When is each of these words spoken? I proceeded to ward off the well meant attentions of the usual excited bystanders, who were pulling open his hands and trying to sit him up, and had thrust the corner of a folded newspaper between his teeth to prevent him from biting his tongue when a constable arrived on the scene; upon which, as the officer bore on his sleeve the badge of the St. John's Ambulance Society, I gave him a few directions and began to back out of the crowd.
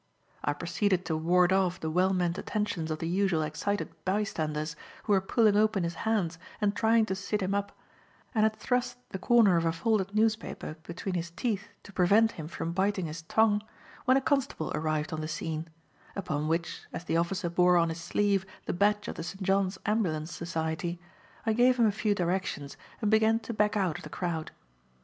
I 0.43 0.53
proceeded 0.53 1.05
to 1.05 1.15
ward 1.15 1.53
off 1.53 1.79
the 1.79 1.91
well 1.91 2.11
meant 2.11 2.39
attentions 2.39 2.89
of 2.89 2.97
the 2.97 3.07
usual 3.07 3.43
excited 3.43 3.89
bystanders, 4.03 4.75
who 5.03 5.13
were 5.13 5.21
pulling 5.21 5.55
open 5.55 5.83
his 5.83 5.93
hands 6.09 6.39
and 6.59 6.75
trying 6.75 7.05
to 7.05 7.13
sit 7.15 7.39
him 7.43 7.53
up, 7.53 7.71
and 8.33 8.41
had 8.41 8.55
thrust 8.55 8.97
the 9.11 9.19
corner 9.19 9.57
of 9.57 9.65
a 9.65 9.71
folded 9.71 10.15
newspaper 10.15 10.75
between 10.87 11.13
his 11.13 11.29
teeth 11.29 11.67
to 11.83 11.93
prevent 11.93 12.31
him 12.31 12.47
from 12.47 12.71
biting 12.71 13.05
his 13.05 13.21
tongue 13.21 13.61
when 14.05 14.17
a 14.17 14.21
constable 14.21 14.71
arrived 14.73 15.13
on 15.13 15.21
the 15.21 15.27
scene; 15.27 15.67
upon 16.15 16.47
which, 16.47 16.81
as 16.91 17.03
the 17.03 17.15
officer 17.17 17.47
bore 17.47 17.77
on 17.77 17.89
his 17.89 18.01
sleeve 18.01 18.43
the 18.65 18.73
badge 18.73 19.07
of 19.07 19.13
the 19.13 19.23
St. 19.23 19.43
John's 19.43 19.77
Ambulance 19.85 20.33
Society, 20.33 20.99
I 21.45 21.53
gave 21.53 21.77
him 21.77 21.85
a 21.85 21.91
few 21.91 22.15
directions 22.15 22.75
and 23.03 23.11
began 23.11 23.37
to 23.41 23.53
back 23.53 23.77
out 23.77 23.97
of 23.99 24.03
the 24.03 24.09
crowd. 24.09 24.49